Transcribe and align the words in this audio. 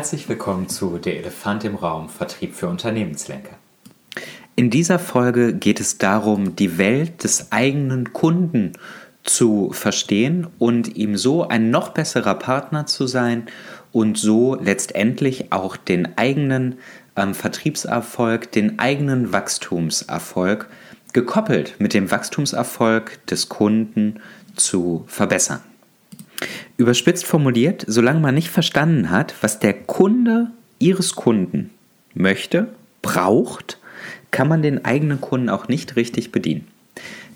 Herzlich 0.00 0.30
willkommen 0.30 0.66
zu 0.66 0.96
Der 0.96 1.18
Elefant 1.18 1.62
im 1.62 1.74
Raum 1.74 2.08
Vertrieb 2.08 2.54
für 2.54 2.68
Unternehmenslenker. 2.68 3.50
In 4.56 4.70
dieser 4.70 4.98
Folge 4.98 5.52
geht 5.52 5.78
es 5.78 5.98
darum, 5.98 6.56
die 6.56 6.78
Welt 6.78 7.22
des 7.22 7.52
eigenen 7.52 8.14
Kunden 8.14 8.72
zu 9.24 9.72
verstehen 9.72 10.46
und 10.58 10.96
ihm 10.96 11.18
so 11.18 11.46
ein 11.46 11.68
noch 11.68 11.90
besserer 11.90 12.34
Partner 12.34 12.86
zu 12.86 13.06
sein 13.06 13.44
und 13.92 14.16
so 14.16 14.54
letztendlich 14.54 15.52
auch 15.52 15.76
den 15.76 16.16
eigenen 16.16 16.78
ähm, 17.14 17.34
Vertriebserfolg, 17.34 18.50
den 18.52 18.78
eigenen 18.78 19.34
Wachstumserfolg 19.34 20.70
gekoppelt 21.12 21.74
mit 21.78 21.92
dem 21.92 22.10
Wachstumserfolg 22.10 23.26
des 23.26 23.50
Kunden 23.50 24.20
zu 24.56 25.04
verbessern. 25.08 25.60
Überspitzt 26.76 27.26
formuliert, 27.26 27.84
solange 27.86 28.20
man 28.20 28.34
nicht 28.34 28.50
verstanden 28.50 29.10
hat, 29.10 29.34
was 29.42 29.58
der 29.58 29.74
Kunde 29.74 30.48
ihres 30.78 31.14
Kunden 31.14 31.70
möchte, 32.14 32.68
braucht, 33.02 33.78
kann 34.30 34.48
man 34.48 34.62
den 34.62 34.84
eigenen 34.84 35.20
Kunden 35.20 35.48
auch 35.48 35.68
nicht 35.68 35.96
richtig 35.96 36.32
bedienen. 36.32 36.66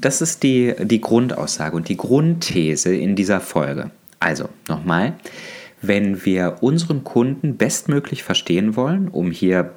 Das 0.01 0.21
ist 0.21 0.43
die, 0.43 0.75
die 0.81 1.01
Grundaussage 1.01 1.77
und 1.77 1.89
die 1.89 1.97
Grundthese 1.97 2.95
in 2.95 3.17
dieser 3.17 3.41
Folge. 3.41 3.91
Also 4.21 4.49
nochmal, 4.69 5.15
wenn 5.83 6.25
wir 6.25 6.59
unseren 6.61 7.05
Kunden 7.05 7.57
bestmöglich 7.57 8.23
verstehen 8.23 8.77
wollen, 8.77 9.09
um 9.09 9.31
hier 9.31 9.73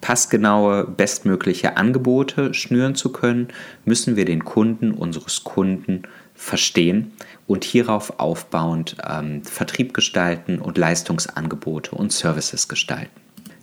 passgenaue, 0.00 0.84
bestmögliche 0.84 1.76
Angebote 1.76 2.54
schnüren 2.54 2.96
zu 2.96 3.12
können, 3.12 3.48
müssen 3.84 4.16
wir 4.16 4.24
den 4.24 4.44
Kunden 4.44 4.90
unseres 4.90 5.44
Kunden 5.44 6.02
verstehen 6.02 6.21
und 7.46 7.64
hierauf 7.64 8.18
aufbauend 8.18 8.96
ähm, 9.08 9.44
Vertrieb 9.44 9.94
gestalten 9.94 10.58
und 10.58 10.78
Leistungsangebote 10.78 11.94
und 11.94 12.12
Services 12.12 12.68
gestalten. 12.68 13.10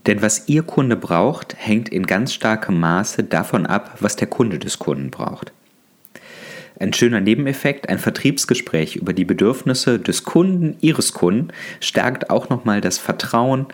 Denn 0.05 0.21
was 0.21 0.47
Ihr 0.47 0.63
Kunde 0.63 0.95
braucht, 0.95 1.55
hängt 1.57 1.89
in 1.89 2.05
ganz 2.05 2.33
starkem 2.33 2.79
Maße 2.79 3.23
davon 3.23 3.65
ab, 3.65 3.97
was 3.99 4.15
der 4.15 4.27
Kunde 4.27 4.57
des 4.57 4.79
Kunden 4.79 5.11
braucht. 5.11 5.51
Ein 6.79 6.93
schöner 6.93 7.19
Nebeneffekt, 7.19 7.89
ein 7.89 7.99
Vertriebsgespräch 7.99 8.95
über 8.95 9.11
die 9.11 9.25
Bedürfnisse 9.25 9.99
des 9.99 10.23
Kunden, 10.23 10.77
Ihres 10.79 11.11
Kunden, 11.11 11.49
stärkt 11.81 12.29
auch 12.29 12.47
nochmal 12.47 12.79
das 12.79 12.97
Vertrauen 12.97 13.65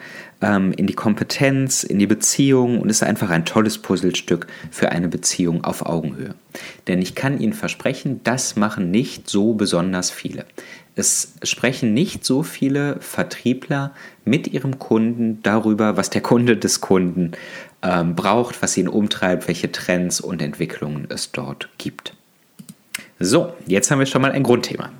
ähm, 0.41 0.71
in 0.71 0.87
die 0.87 0.95
Kompetenz, 0.95 1.83
in 1.83 1.99
die 1.99 2.07
Beziehung 2.07 2.81
und 2.81 2.89
ist 2.89 3.03
einfach 3.03 3.29
ein 3.29 3.45
tolles 3.45 3.77
Puzzlestück 3.77 4.47
für 4.71 4.91
eine 4.91 5.07
Beziehung 5.07 5.63
auf 5.63 5.85
Augenhöhe. 5.85 6.33
Denn 6.87 6.99
ich 6.99 7.13
kann 7.13 7.39
Ihnen 7.39 7.53
versprechen, 7.53 8.21
das 8.23 8.55
machen 8.55 8.89
nicht 8.89 9.29
so 9.29 9.53
besonders 9.53 10.09
viele. 10.09 10.45
Es 10.95 11.33
sprechen 11.43 11.93
nicht 11.93 12.25
so 12.25 12.41
viele 12.41 12.97
Vertriebler 13.01 13.93
mit 14.23 14.47
ihrem 14.47 14.79
Kunden 14.79 15.43
darüber, 15.43 15.95
was 15.95 16.09
der 16.09 16.21
Kunde 16.21 16.57
des 16.57 16.81
Kunden 16.81 17.33
ähm, 17.83 18.15
braucht, 18.15 18.63
was 18.63 18.75
ihn 18.77 18.87
umtreibt, 18.87 19.47
welche 19.47 19.71
Trends 19.71 20.21
und 20.21 20.41
Entwicklungen 20.41 21.05
es 21.09 21.31
dort 21.31 21.69
gibt. 21.77 22.15
So, 23.19 23.53
jetzt 23.65 23.91
haben 23.91 23.99
wir 23.99 24.05
schon 24.05 24.21
mal 24.21 24.31
ein 24.31 24.43
Grundthema 24.43 24.91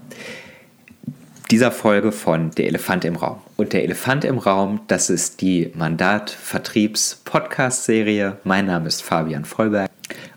dieser 1.51 1.71
Folge 1.71 2.11
von 2.11 2.49
Der 2.51 2.67
Elefant 2.67 3.05
im 3.05 3.15
Raum. 3.15 3.39
Und 3.55 3.71
der 3.73 3.83
Elefant 3.83 4.25
im 4.25 4.39
Raum, 4.39 4.81
das 4.87 5.09
ist 5.09 5.41
die 5.41 5.71
Mandat-Vertriebs-Podcast-Serie. 5.75 8.37
Mein 8.43 8.65
Name 8.65 8.87
ist 8.87 9.03
Fabian 9.03 9.45
Vollberg 9.45 9.91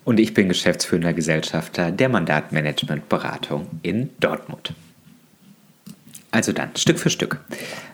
und 0.04 0.20
ich 0.20 0.34
bin 0.34 0.48
geschäftsführender 0.48 1.14
Gesellschafter 1.14 1.90
der 1.90 2.08
Mandatmanagement-Beratung 2.08 3.66
in 3.82 4.10
Dortmund. 4.20 4.74
Also 6.30 6.52
dann, 6.52 6.70
Stück 6.76 6.98
für 6.98 7.08
Stück. 7.08 7.40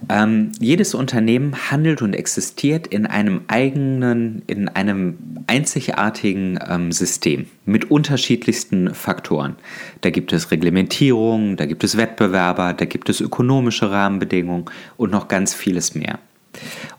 Ähm, 0.09 0.51
jedes 0.59 0.95
Unternehmen 0.95 1.71
handelt 1.71 2.03
und 2.03 2.15
existiert 2.15 2.89
in 2.89 3.07
einem 3.07 3.43
eigenen, 3.47 4.43
in 4.49 4.69
einem 4.69 5.19
einzigartigen 5.47 6.59
ähm, 6.69 6.91
System 6.91 7.47
mit 7.65 7.93
unterschiedlichsten 7.93 8.93
Faktoren. 8.93 9.55
Da 10.01 10.11
gibt 10.11 10.33
es 10.33 10.51
Reglementierungen, 10.51 11.57
da 11.57 11.67
gibt 11.67 11.85
es 11.85 11.97
Wettbewerber, 11.97 12.73
da 12.73 12.85
gibt 12.87 13.09
es 13.09 13.21
ökonomische 13.21 13.93
Rahmenbedingungen 13.93 14.65
und 14.97 15.13
noch 15.13 15.29
ganz 15.29 15.55
vieles 15.55 15.95
mehr. 15.95 16.19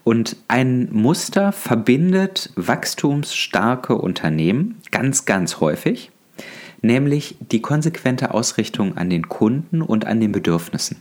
Und 0.06 0.38
ein 0.47 0.88
Muster 0.91 1.51
verbindet 1.51 2.51
wachstumsstarke 2.56 3.95
Unternehmen 3.95 4.78
ganz, 4.91 5.25
ganz 5.25 5.59
häufig, 5.59 6.12
nämlich 6.81 7.36
die 7.40 7.62
konsequente 7.62 8.34
Ausrichtung 8.34 8.97
an 8.97 9.09
den 9.09 9.28
Kunden 9.30 9.81
und 9.81 10.06
an 10.06 10.19
den 10.19 10.31
Bedürfnissen. 10.31 10.97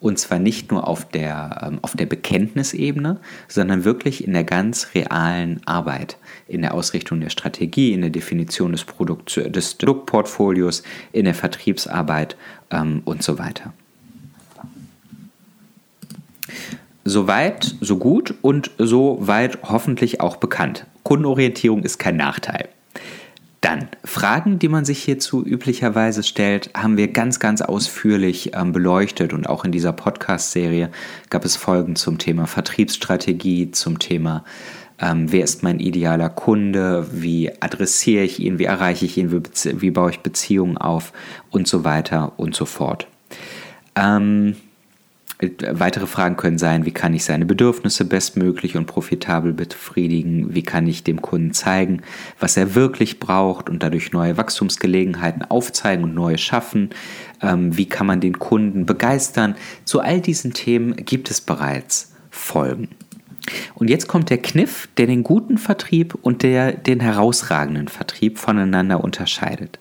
Und 0.00 0.18
zwar 0.18 0.40
nicht 0.40 0.72
nur 0.72 0.88
auf 0.88 1.08
der, 1.08 1.62
ähm, 1.64 1.78
auf 1.82 1.92
der 1.94 2.06
Bekenntnisebene, 2.06 3.20
sondern 3.46 3.84
wirklich 3.84 4.26
in 4.26 4.32
der 4.32 4.42
ganz 4.42 4.88
realen 4.94 5.60
Arbeit, 5.64 6.16
in 6.48 6.62
der 6.62 6.74
Ausrichtung 6.74 7.20
der 7.20 7.30
Strategie, 7.30 7.92
in 7.92 8.00
der 8.00 8.10
Definition 8.10 8.72
des, 8.72 8.84
Produkt, 8.84 9.36
des 9.36 9.74
Produktportfolios, 9.74 10.82
in 11.12 11.24
der 11.24 11.34
Vertriebsarbeit 11.34 12.36
ähm, 12.70 13.02
und 13.04 13.22
so 13.22 13.38
weiter. 13.38 13.72
Soweit, 17.04 17.74
so 17.80 17.96
gut 17.96 18.34
und 18.42 18.70
so 18.78 19.18
weit 19.20 19.58
hoffentlich 19.62 20.20
auch 20.20 20.36
bekannt. 20.36 20.86
Kundenorientierung 21.02 21.82
ist 21.82 21.98
kein 21.98 22.16
Nachteil. 22.16 22.68
Dann 23.62 23.88
Fragen, 24.04 24.58
die 24.58 24.68
man 24.68 24.84
sich 24.84 25.02
hierzu 25.02 25.46
üblicherweise 25.46 26.24
stellt, 26.24 26.70
haben 26.74 26.96
wir 26.96 27.08
ganz, 27.08 27.38
ganz 27.38 27.62
ausführlich 27.62 28.50
ähm, 28.54 28.72
beleuchtet 28.72 29.32
und 29.32 29.48
auch 29.48 29.64
in 29.64 29.72
dieser 29.72 29.92
Podcast-Serie 29.92 30.90
gab 31.30 31.44
es 31.44 31.56
Folgen 31.56 31.94
zum 31.94 32.18
Thema 32.18 32.46
Vertriebsstrategie, 32.46 33.70
zum 33.70 34.00
Thema 34.00 34.44
ähm, 35.02 35.30
wer 35.30 35.44
ist 35.44 35.62
mein 35.62 35.80
idealer 35.80 36.28
Kunde, 36.28 37.06
wie 37.12 37.50
adressiere 37.60 38.24
ich 38.24 38.40
ihn, 38.40 38.58
wie 38.58 38.64
erreiche 38.64 39.04
ich 39.04 39.16
ihn, 39.16 39.32
wie, 39.32 39.80
wie 39.80 39.90
baue 39.90 40.10
ich 40.10 40.20
Beziehungen 40.20 40.76
auf 40.76 41.12
und 41.50 41.66
so 41.66 41.84
weiter 41.84 42.32
und 42.38 42.54
so 42.54 42.64
fort. 42.64 43.06
Ähm, 43.96 44.56
Weitere 45.72 46.06
Fragen 46.06 46.36
können 46.36 46.58
sein, 46.58 46.84
wie 46.84 46.92
kann 46.92 47.14
ich 47.14 47.24
seine 47.24 47.46
Bedürfnisse 47.46 48.04
bestmöglich 48.04 48.76
und 48.76 48.86
profitabel 48.86 49.52
befriedigen? 49.52 50.54
Wie 50.54 50.62
kann 50.62 50.86
ich 50.86 51.02
dem 51.02 51.20
Kunden 51.20 51.52
zeigen, 51.52 52.02
was 52.38 52.56
er 52.56 52.76
wirklich 52.76 53.18
braucht 53.18 53.68
und 53.68 53.82
dadurch 53.82 54.12
neue 54.12 54.36
Wachstumsgelegenheiten 54.36 55.42
aufzeigen 55.42 56.04
und 56.04 56.14
neue 56.14 56.38
schaffen? 56.38 56.90
Ähm, 57.40 57.76
wie 57.76 57.88
kann 57.88 58.06
man 58.06 58.20
den 58.20 58.38
Kunden 58.38 58.86
begeistern? 58.86 59.56
Zu 59.84 60.00
all 60.00 60.20
diesen 60.20 60.52
Themen 60.52 60.94
gibt 60.94 61.28
es 61.28 61.40
bereits 61.40 62.12
Folgen. 62.30 62.88
Und 63.74 63.90
jetzt 63.90 64.06
kommt 64.06 64.30
der 64.30 64.38
Kniff, 64.38 64.88
der 64.96 65.06
den 65.06 65.24
guten 65.24 65.58
Vertrieb 65.58 66.14
und 66.22 66.44
der, 66.44 66.72
den 66.72 67.00
herausragenden 67.00 67.88
Vertrieb 67.88 68.38
voneinander 68.38 69.02
unterscheidet. 69.02 69.80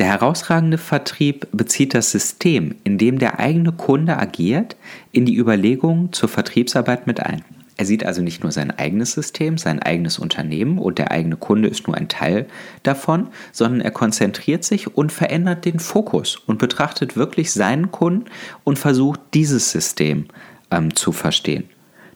Der 0.00 0.06
herausragende 0.06 0.78
Vertrieb 0.78 1.46
bezieht 1.52 1.92
das 1.92 2.10
System, 2.10 2.74
in 2.84 2.96
dem 2.96 3.18
der 3.18 3.38
eigene 3.38 3.70
Kunde 3.70 4.16
agiert, 4.16 4.76
in 5.12 5.26
die 5.26 5.36
Überlegungen 5.36 6.10
zur 6.14 6.30
Vertriebsarbeit 6.30 7.06
mit 7.06 7.20
ein. 7.20 7.44
Er 7.76 7.84
sieht 7.84 8.06
also 8.06 8.22
nicht 8.22 8.42
nur 8.42 8.50
sein 8.50 8.70
eigenes 8.70 9.12
System, 9.12 9.58
sein 9.58 9.78
eigenes 9.78 10.18
Unternehmen 10.18 10.78
und 10.78 10.96
der 10.96 11.10
eigene 11.10 11.36
Kunde 11.36 11.68
ist 11.68 11.86
nur 11.86 11.98
ein 11.98 12.08
Teil 12.08 12.46
davon, 12.82 13.28
sondern 13.52 13.82
er 13.82 13.90
konzentriert 13.90 14.64
sich 14.64 14.96
und 14.96 15.12
verändert 15.12 15.66
den 15.66 15.78
Fokus 15.78 16.36
und 16.36 16.58
betrachtet 16.58 17.18
wirklich 17.18 17.52
seinen 17.52 17.90
Kunden 17.90 18.24
und 18.64 18.78
versucht 18.78 19.20
dieses 19.34 19.70
System 19.70 20.28
ähm, 20.70 20.96
zu 20.96 21.12
verstehen. 21.12 21.68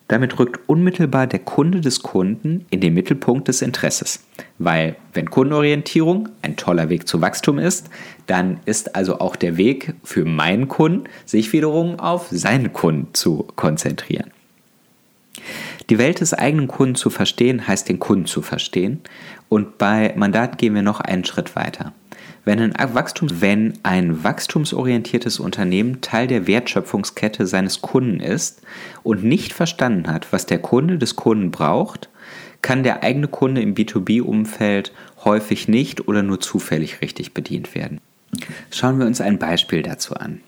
Damit 0.07 0.37
rückt 0.37 0.59
unmittelbar 0.69 1.25
der 1.25 1.39
Kunde 1.39 1.81
des 1.81 2.03
Kunden 2.03 2.65
in 2.69 2.79
den 2.79 2.93
Mittelpunkt 2.93 3.47
des 3.47 3.63
Interesses. 3.63 4.23
Weil 4.59 4.95
wenn 5.13 5.29
Kundenorientierung 5.29 6.29
ein 6.43 6.57
toller 6.57 6.89
Weg 6.89 7.07
zu 7.07 7.21
Wachstum 7.21 7.57
ist, 7.57 7.89
dann 8.27 8.59
ist 8.65 8.95
also 8.95 9.19
auch 9.19 9.35
der 9.35 9.57
Weg 9.57 9.95
für 10.03 10.25
meinen 10.25 10.67
Kunden, 10.67 11.05
sich 11.25 11.53
wiederum 11.53 11.99
auf 11.99 12.27
seinen 12.29 12.71
Kunden 12.71 13.13
zu 13.13 13.47
konzentrieren. 13.55 14.31
Die 15.89 15.97
Welt 15.97 16.21
des 16.21 16.33
eigenen 16.33 16.67
Kunden 16.67 16.95
zu 16.95 17.09
verstehen, 17.09 17.67
heißt 17.67 17.89
den 17.89 17.99
Kunden 17.99 18.25
zu 18.25 18.41
verstehen. 18.41 19.01
Und 19.49 19.77
bei 19.77 20.13
Mandat 20.15 20.57
gehen 20.57 20.73
wir 20.73 20.81
noch 20.81 20.99
einen 20.99 21.25
Schritt 21.25 21.55
weiter. 21.55 21.93
Wenn 22.45 22.59
ein, 22.59 22.73
Wachstum, 22.93 23.29
wenn 23.41 23.73
ein 23.81 24.23
wachstumsorientiertes 24.23 25.39
Unternehmen 25.39 26.01
Teil 26.01 26.27
der 26.27 26.45
Wertschöpfungskette 26.45 27.47
seines 27.47 27.81
Kunden 27.81 28.19
ist 28.19 28.61
und 29.01 29.23
nicht 29.23 29.51
verstanden 29.51 30.07
hat, 30.07 30.31
was 30.31 30.45
der 30.45 30.59
Kunde 30.59 30.99
des 30.99 31.15
Kunden 31.15 31.49
braucht, 31.49 32.07
kann 32.61 32.83
der 32.83 33.03
eigene 33.03 33.27
Kunde 33.27 33.61
im 33.61 33.73
B2B-Umfeld 33.73 34.91
häufig 35.23 35.67
nicht 35.67 36.07
oder 36.07 36.23
nur 36.23 36.39
zufällig 36.39 37.01
richtig 37.01 37.33
bedient 37.33 37.73
werden. 37.75 37.99
Schauen 38.71 38.99
wir 38.99 39.07
uns 39.07 39.21
ein 39.21 39.39
Beispiel 39.39 39.81
dazu 39.81 40.13
an. 40.15 40.41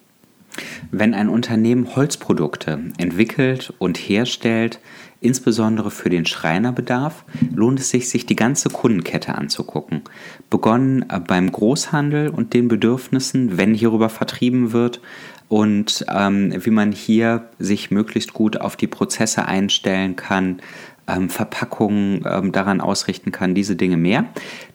Wenn 0.92 1.13
ein 1.13 1.30
Unternehmen 1.30 1.95
Holzprodukte 1.95 2.80
entwickelt 2.98 3.74
und 3.80 3.98
herstellt, 3.98 4.80
insbesondere 5.19 5.92
für 5.92 6.09
den 6.09 6.25
Schreinerbedarf, 6.25 7.25
lohnt 7.54 7.80
es 7.80 7.89
sich, 7.89 8.09
sich 8.09 8.25
die 8.25 8.36
ganze 8.36 8.69
Kundenkette 8.69 9.36
anzugucken. 9.36 10.01
Begonnen 10.50 11.06
beim 11.27 11.51
Großhandel 11.51 12.30
und 12.30 12.54
den 12.54 12.68
Bedürfnissen, 12.68 13.57
wenn 13.57 13.74
hierüber 13.74 14.09
vertrieben 14.09 14.74
wird, 14.74 15.01
und 15.50 16.06
ähm, 16.13 16.54
wie 16.57 16.71
man 16.71 16.92
hier 16.92 17.50
sich 17.57 17.89
möglichst 17.89 18.33
gut 18.33 18.59
auf 18.59 18.75
die 18.75 18.88
Prozesse 18.88 19.45
einstellen 19.45 20.15
kann, 20.15 20.62
ähm, 21.07 21.30
Verpackungen 21.30 22.24
ähm, 22.30 22.51
daran 22.51 22.81
ausrichten 22.81 23.31
kann, 23.31 23.56
diese 23.56 23.75
Dinge 23.75 23.98
mehr. 23.98 24.25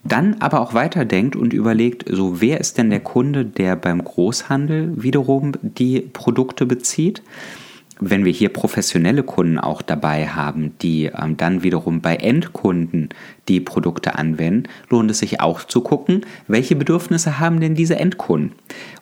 Dann 0.05 0.37
aber 0.41 0.61
auch 0.61 0.75
weiterdenkt 0.75 1.37
und 1.37 1.53
überlegt, 1.53 2.05
so 2.09 2.41
wer 2.41 2.61
ist 2.61 2.79
denn 2.79 2.91
der 2.91 3.01
Kunde, 3.01 3.45
der 3.45 3.77
beim 3.77 4.03
Großhandel 4.03 5.03
wiederum 5.03 5.53
die 5.63 6.01
Produkte 6.01 6.67
bezieht? 6.67 7.23
Wenn 8.05 8.25
wir 8.25 8.33
hier 8.33 8.49
professionelle 8.49 9.23
Kunden 9.23 9.59
auch 9.59 9.81
dabei 9.81 10.27
haben, 10.27 10.73
die 10.81 11.05
ähm, 11.05 11.37
dann 11.37 11.63
wiederum 11.63 12.01
bei 12.01 12.17
Endkunden 12.17 13.11
die 13.49 13.61
Produkte 13.61 14.17
anwenden, 14.17 14.69
lohnt 14.89 15.11
es 15.11 15.19
sich 15.19 15.41
auch 15.41 15.63
zu 15.63 15.83
gucken, 15.83 16.27
welche 16.49 16.75
Bedürfnisse 16.75 17.39
haben 17.39 17.61
denn 17.61 17.75
diese 17.75 17.97
Endkunden. 17.97 18.53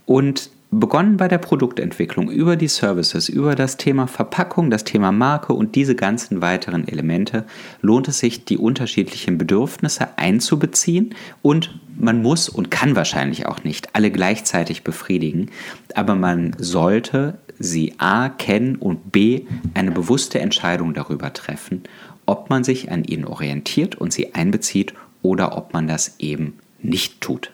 Und 0.04 0.50
begonnen 0.70 1.16
bei 1.16 1.26
der 1.26 1.38
Produktentwicklung 1.38 2.30
über 2.30 2.56
die 2.56 2.68
Services, 2.68 3.28
über 3.28 3.56
das 3.56 3.76
Thema 3.76 4.06
Verpackung, 4.06 4.70
das 4.70 4.84
Thema 4.84 5.10
Marke 5.10 5.52
und 5.52 5.74
diese 5.74 5.96
ganzen 5.96 6.42
weiteren 6.42 6.86
Elemente, 6.86 7.44
lohnt 7.82 8.06
es 8.08 8.20
sich, 8.20 8.44
die 8.44 8.56
unterschiedlichen 8.56 9.36
Bedürfnisse 9.36 10.16
einzubeziehen 10.16 11.14
und 11.42 11.80
man 11.98 12.22
muss 12.22 12.48
und 12.48 12.70
kann 12.70 12.94
wahrscheinlich 12.94 13.46
auch 13.46 13.64
nicht 13.64 13.94
alle 13.94 14.10
gleichzeitig 14.10 14.84
befriedigen, 14.84 15.50
aber 15.94 16.14
man 16.14 16.54
sollte 16.58 17.38
sie 17.58 17.94
a 17.98 18.28
kennen 18.28 18.76
und 18.76 19.12
b 19.12 19.46
eine 19.74 19.90
bewusste 19.90 20.40
Entscheidung 20.40 20.94
darüber 20.94 21.32
treffen, 21.32 21.82
ob 22.26 22.48
man 22.48 22.62
sich 22.62 22.92
an 22.92 23.04
ihnen 23.04 23.24
orientiert 23.24 23.96
und 23.96 24.12
sie 24.12 24.34
einbezieht 24.34 24.94
oder 25.20 25.56
ob 25.56 25.72
man 25.72 25.88
das 25.88 26.14
eben 26.20 26.58
nicht 26.80 27.20
tut. 27.20 27.50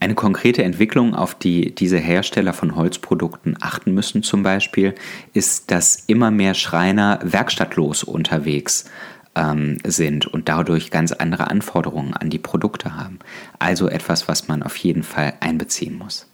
Eine 0.00 0.14
konkrete 0.14 0.64
Entwicklung, 0.64 1.14
auf 1.14 1.34
die 1.34 1.74
diese 1.74 1.98
Hersteller 1.98 2.54
von 2.54 2.74
Holzprodukten 2.74 3.58
achten 3.60 3.92
müssen 3.92 4.22
zum 4.22 4.42
Beispiel, 4.42 4.94
ist, 5.34 5.70
dass 5.70 6.04
immer 6.06 6.30
mehr 6.30 6.54
Schreiner 6.54 7.18
werkstattlos 7.22 8.02
unterwegs 8.02 8.86
ähm, 9.36 9.76
sind 9.84 10.26
und 10.26 10.48
dadurch 10.48 10.90
ganz 10.90 11.12
andere 11.12 11.50
Anforderungen 11.50 12.14
an 12.14 12.30
die 12.30 12.38
Produkte 12.38 12.96
haben. 12.96 13.18
Also 13.58 13.88
etwas, 13.88 14.26
was 14.26 14.48
man 14.48 14.62
auf 14.62 14.76
jeden 14.76 15.02
Fall 15.02 15.34
einbeziehen 15.40 15.98
muss. 15.98 16.26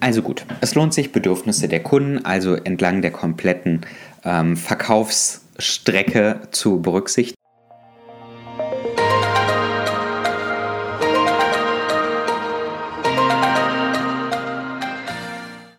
Also 0.00 0.22
gut, 0.22 0.46
es 0.62 0.74
lohnt 0.74 0.94
sich, 0.94 1.12
Bedürfnisse 1.12 1.68
der 1.68 1.82
Kunden, 1.82 2.24
also 2.24 2.54
entlang 2.54 3.02
der 3.02 3.10
kompletten 3.10 3.82
ähm, 4.24 4.56
Verkaufsstrecke 4.56 6.40
zu 6.52 6.80
berücksichtigen. 6.80 7.37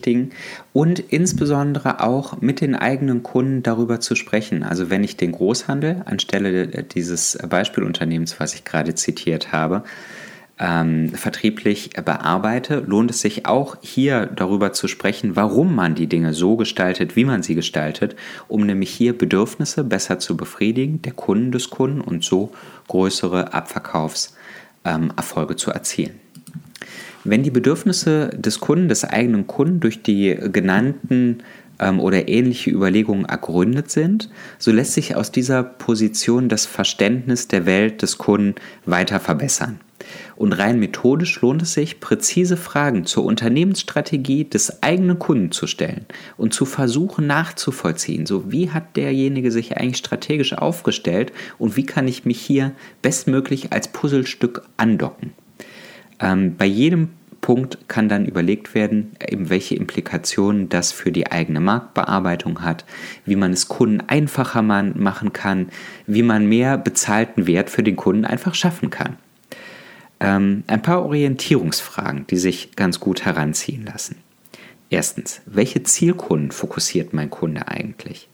Beschäftigen 0.10 0.32
und 0.74 1.00
insbesondere 1.00 2.02
auch 2.02 2.42
mit 2.42 2.62
den 2.62 2.76
eigenen 2.76 3.24
Kunden 3.24 3.64
darüber 3.64 4.00
zu 4.00 4.16
sprechen. 4.16 4.64
Also 4.64 4.90
wenn 4.90 5.04
ich 5.04 5.18
den 5.18 5.32
Großhandel 5.32 6.04
anstelle 6.06 6.68
dieses 6.68 7.38
Beispielunternehmens, 7.50 8.40
was 8.40 8.54
ich 8.54 8.64
gerade 8.64 8.96
zitiert 8.96 9.52
habe, 9.52 9.84
ähm, 10.62 11.10
vertrieblich 11.10 11.92
bearbeite, 12.04 12.84
lohnt 12.86 13.12
es 13.12 13.22
sich 13.22 13.46
auch 13.46 13.78
hier 13.82 14.26
darüber 14.26 14.74
zu 14.74 14.90
sprechen, 14.90 15.38
warum 15.38 15.74
man 15.74 15.96
die 15.96 16.08
Dinge 16.08 16.34
so 16.34 16.58
gestaltet, 16.58 17.16
wie 17.16 17.24
man 17.24 17.44
sie 17.44 17.56
gestaltet, 17.56 18.18
um 18.50 18.66
nämlich 18.66 18.90
hier 18.90 19.18
Bedürfnisse 19.18 19.86
besser 19.86 20.20
zu 20.20 20.36
befriedigen, 20.36 21.02
der 21.02 21.14
Kunden 21.14 21.54
des 21.54 21.70
Kunden 21.70 22.02
und 22.02 22.26
so 22.26 22.52
größere 22.90 23.54
Abverkaufserfolge 23.54 25.54
ähm, 25.54 25.58
zu 25.58 25.72
erzielen. 25.72 26.20
Wenn 27.24 27.44
die 27.44 27.52
Bedürfnisse 27.52 28.30
des 28.30 28.60
Kunden, 28.60 28.88
des 28.88 29.04
eigenen 29.04 29.46
Kunden 29.46 29.80
durch 29.82 30.02
die 30.02 30.38
genannten 30.52 31.44
ähm, 31.80 32.00
oder 32.00 32.30
ähnliche 32.30 32.70
Überlegungen 32.72 33.26
ergründet 33.26 33.92
sind, 33.92 34.30
so 34.58 34.72
lässt 34.72 34.94
sich 34.94 35.16
aus 35.16 35.32
dieser 35.32 35.64
Position 35.64 36.50
das 36.50 36.66
Verständnis 36.66 37.48
der 37.48 37.66
Welt 37.66 38.02
des 38.02 38.18
Kunden 38.18 38.56
weiter 38.86 39.20
verbessern. 39.20 39.80
Und 40.38 40.54
rein 40.54 40.80
methodisch 40.80 41.42
lohnt 41.42 41.62
es 41.62 41.74
sich, 41.74 42.00
präzise 42.00 42.56
Fragen 42.56 43.06
zur 43.06 43.26
Unternehmensstrategie 43.26 44.46
des 44.46 44.82
eigenen 44.82 45.20
Kunden 45.20 45.52
zu 45.52 45.68
stellen 45.68 46.06
und 46.38 46.54
zu 46.54 46.66
versuchen 46.66 47.28
nachzuvollziehen. 47.28 48.26
So, 48.26 48.50
wie 48.50 48.72
hat 48.72 48.96
derjenige 48.96 49.52
sich 49.52 49.78
eigentlich 49.78 49.98
strategisch 49.98 50.54
aufgestellt 50.54 51.34
und 51.58 51.76
wie 51.76 51.86
kann 51.86 52.08
ich 52.08 52.24
mich 52.24 52.40
hier 52.40 52.72
bestmöglich 53.02 53.74
als 53.74 53.90
Puzzlestück 53.90 54.64
andocken? 54.78 55.34
Ähm, 56.20 56.56
bei 56.58 56.66
jedem 56.66 57.10
Punkt 57.42 57.78
kann 57.88 58.10
dann 58.10 58.26
überlegt 58.26 58.76
werden, 58.76 59.12
eben 59.26 59.50
welche 59.50 59.76
Implikationen 59.76 60.70
das 60.70 60.92
für 60.92 61.12
die 61.12 61.32
eigene 61.32 61.60
Marktbearbeitung 61.60 62.62
hat, 62.62 62.86
wie 63.26 63.36
man 63.36 63.54
es 63.54 63.68
Kunden 63.68 64.02
einfacher 64.08 64.62
machen 64.62 65.34
kann, 65.34 65.70
wie 66.06 66.24
man 66.24 66.48
mehr 66.48 66.78
bezahlten 66.78 67.48
Wert 67.48 67.70
für 67.70 67.84
den 67.84 67.96
Kunden 67.96 68.26
einfach 68.26 68.56
schaffen 68.56 68.90
kann. 68.90 69.18
Ähm, 70.20 70.64
ein 70.68 70.82
paar 70.82 71.04
Orientierungsfragen, 71.04 72.28
die 72.28 72.38
sich 72.38 72.76
ganz 72.76 73.00
gut 73.00 73.24
heranziehen 73.24 73.86
lassen. 73.86 74.18
Erstens, 74.90 75.42
welche 75.46 75.84
Zielkunden 75.84 76.52
fokussiert 76.52 77.14
mein 77.14 77.30
Kunde 77.30 77.68
eigentlich? 77.68 78.28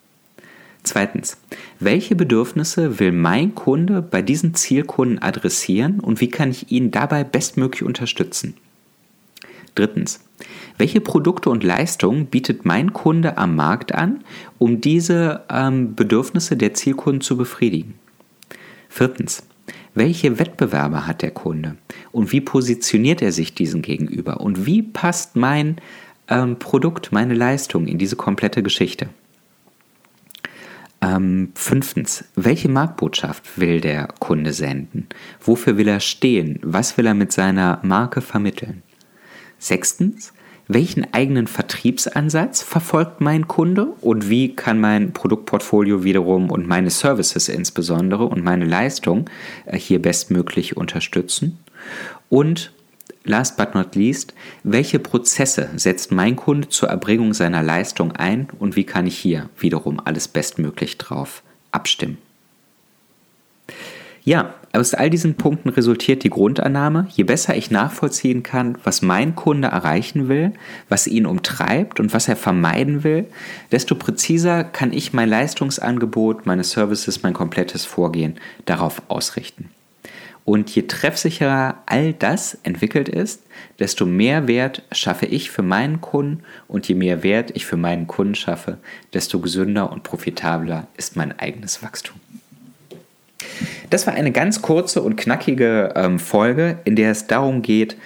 Zweitens, 0.85 1.37
welche 1.79 2.15
Bedürfnisse 2.15 2.99
will 2.99 3.11
mein 3.11 3.55
Kunde 3.55 4.03
bei 4.03 4.21
diesen 4.21 4.53
Zielkunden 4.53 5.19
adressieren 5.19 5.99
und 5.99 6.21
wie 6.21 6.29
kann 6.29 6.51
ich 6.51 6.71
ihn 6.71 6.91
dabei 6.91 7.23
bestmöglich 7.23 7.81
unterstützen? 7.81 8.55
Drittens, 9.73 10.23
welche 10.77 11.01
Produkte 11.01 11.49
und 11.49 11.63
Leistungen 11.63 12.27
bietet 12.27 12.65
mein 12.65 12.93
Kunde 12.93 13.37
am 13.37 13.55
Markt 13.55 13.95
an, 13.95 14.23
um 14.59 14.79
diese 14.79 15.43
ähm, 15.49 15.95
Bedürfnisse 15.95 16.55
der 16.55 16.75
Zielkunden 16.75 17.21
zu 17.21 17.35
befriedigen? 17.35 17.95
Viertens, 18.87 19.43
welche 19.95 20.37
Wettbewerber 20.37 21.07
hat 21.07 21.23
der 21.23 21.31
Kunde 21.31 21.77
und 22.11 22.31
wie 22.31 22.41
positioniert 22.41 23.23
er 23.23 23.31
sich 23.31 23.55
diesen 23.55 23.81
gegenüber 23.81 24.39
und 24.39 24.67
wie 24.67 24.83
passt 24.83 25.35
mein 25.35 25.77
ähm, 26.27 26.59
Produkt, 26.59 27.11
meine 27.11 27.33
Leistung 27.33 27.87
in 27.87 27.97
diese 27.97 28.15
komplette 28.15 28.61
Geschichte? 28.61 29.09
Ähm, 31.05 31.51
fünftens, 31.53 32.25
welche 32.35 32.69
Marktbotschaft 32.69 33.59
will 33.59 33.79
der 33.79 34.07
Kunde 34.19 34.53
senden? 34.53 35.07
Wofür 35.39 35.77
will 35.77 35.87
er 35.87 35.99
stehen? 35.99 36.59
Was 36.63 36.97
will 36.97 37.05
er 37.05 37.13
mit 37.13 37.31
seiner 37.31 37.79
Marke 37.83 38.21
vermitteln? 38.21 38.81
Sechstens, 39.59 40.33
welchen 40.67 41.13
eigenen 41.13 41.45
Vertriebsansatz 41.45 42.63
verfolgt 42.63 43.21
mein 43.21 43.47
Kunde 43.47 43.85
und 44.01 44.29
wie 44.29 44.55
kann 44.55 44.79
mein 44.79 45.13
Produktportfolio 45.13 46.03
wiederum 46.03 46.49
und 46.49 46.67
meine 46.67 46.89
Services 46.89 47.49
insbesondere 47.49 48.25
und 48.25 48.43
meine 48.43 48.65
Leistung 48.65 49.29
äh, 49.67 49.77
hier 49.77 50.01
bestmöglich 50.01 50.75
unterstützen? 50.75 51.59
Und 52.29 52.73
last 53.25 53.57
but 53.57 53.75
not 53.75 53.95
least, 53.95 54.33
welche 54.63 54.99
Prozesse 54.99 55.69
setzt 55.75 56.11
mein 56.11 56.35
Kunde 56.35 56.69
zur 56.69 56.89
Erbringung 56.89 57.33
seiner 57.33 57.63
Leistung 57.63 58.13
ein 58.13 58.47
und 58.59 58.75
wie 58.75 58.85
kann 58.85 59.07
ich 59.07 59.17
hier 59.17 59.49
wiederum 59.57 59.99
alles 60.03 60.27
bestmöglich 60.27 60.97
drauf 60.97 61.43
abstimmen? 61.71 62.17
Ja, 64.23 64.55
aus 64.73 64.95
all 64.95 65.11
diesen 65.11 65.35
Punkten 65.35 65.69
resultiert 65.69 66.23
die 66.23 66.31
Grundannahme, 66.31 67.07
je 67.11 67.23
besser 67.23 67.55
ich 67.55 67.69
nachvollziehen 67.69 68.41
kann, 68.41 68.75
was 68.83 69.03
mein 69.03 69.35
Kunde 69.35 69.67
erreichen 69.67 70.27
will, 70.27 70.53
was 70.89 71.05
ihn 71.05 71.27
umtreibt 71.27 71.99
und 71.99 72.11
was 72.11 72.27
er 72.27 72.35
vermeiden 72.35 73.03
will, 73.03 73.27
desto 73.71 73.93
präziser 73.93 74.63
kann 74.63 74.91
ich 74.93 75.13
mein 75.13 75.29
Leistungsangebot, 75.29 76.47
meine 76.47 76.63
Services, 76.63 77.21
mein 77.21 77.33
komplettes 77.33 77.85
Vorgehen 77.85 78.39
darauf 78.65 79.03
ausrichten. 79.09 79.69
Und 80.45 80.69
je 80.69 80.83
treffsicherer 80.83 81.79
all 81.87 82.13
das 82.13 82.59
entwickelt 82.61 83.09
ist, 83.09 83.41
desto 83.79 84.05
mehr 84.05 84.47
Wert 84.47 84.83
schaffe 84.91 85.25
ich 85.25 85.49
für 85.49 85.63
meinen 85.63 86.01
Kunden 86.01 86.43
und 86.67 86.87
je 86.87 86.93
mehr 86.93 87.23
Wert 87.23 87.51
ich 87.55 87.65
für 87.65 87.77
meinen 87.77 88.05
Kunden 88.05 88.35
schaffe, 88.35 88.77
desto 89.13 89.39
gesünder 89.39 89.91
und 89.91 90.03
profitabler 90.03 90.87
ist 90.97 91.15
mein 91.15 91.37
eigenes 91.39 91.81
Wachstum. 91.81 92.19
Das 93.89 94.05
war 94.05 94.13
eine 94.13 94.31
ganz 94.31 94.61
kurze 94.61 95.01
und 95.01 95.15
knackige 95.15 95.93
ähm, 95.95 96.19
Folge, 96.19 96.79
in 96.85 96.95
der 96.95 97.11
es 97.11 97.25
darum 97.25 97.63
geht, 97.63 97.97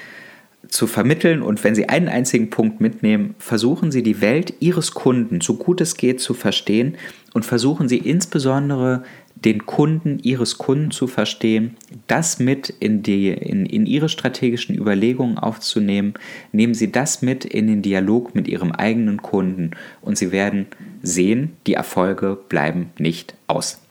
zu 0.70 0.88
vermitteln 0.88 1.42
und 1.42 1.64
wenn 1.64 1.74
Sie 1.74 1.90
einen 1.90 2.08
einzigen 2.08 2.50
Punkt 2.52 2.80
mitnehmen, 2.80 3.36
versuchen 3.40 3.92
Sie 3.92 4.04
die 4.04 4.22
Welt 4.22 4.54
Ihres 4.60 4.94
Kunden 4.94 5.42
so 5.42 5.56
gut 5.56 5.82
es 5.82 5.98
geht 5.98 6.22
zu 6.22 6.34
verstehen 6.34 6.96
und 7.34 7.44
versuchen 7.44 7.90
Sie 7.90 7.98
insbesondere 7.98 9.04
den 9.46 9.66
Kunden 9.66 10.20
ihres 10.20 10.58
Kunden 10.58 10.92
zu 10.92 11.08
verstehen, 11.08 11.78
das 12.08 12.40
mit 12.40 12.70
in, 12.70 13.04
die, 13.04 13.30
in, 13.30 13.66
in 13.66 13.86
ihre 13.86 14.10
strategischen 14.10 14.76
Überlegungen 14.76 15.38
aufzunehmen. 15.38 16.14
Nehmen 16.52 16.74
Sie 16.74 16.92
das 16.92 17.22
mit 17.22 17.46
in 17.46 17.68
den 17.68 17.82
Dialog 17.82 18.36
mit 18.36 18.48
Ihrem 18.48 18.72
eigenen 18.72 19.22
Kunden 19.22 19.72
und 20.02 20.18
Sie 20.18 20.32
werden 20.32 20.68
sehen, 21.02 21.54
die 21.68 21.74
Erfolge 21.74 22.38
bleiben 22.50 22.92
nicht 22.98 23.36
aus. 23.48 23.82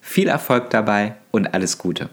Viel 0.00 0.28
Erfolg 0.28 0.70
dabei 0.70 1.14
und 1.30 1.54
alles 1.54 1.78
Gute. 1.78 2.10